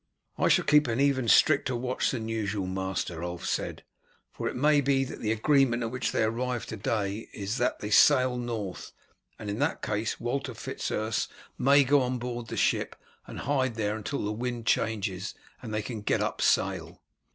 [0.35, 3.83] "I shall keep even a stricter watch than usual, master," Ulf said,
[4.31, 7.81] "for it may be that the agreement at which they arrived to day is that
[7.81, 8.93] they sail north,
[9.37, 12.95] and in that case Walter Fitz Urse may go on board the ship,
[13.27, 17.03] and hide there until the wind changes and they can get up sail."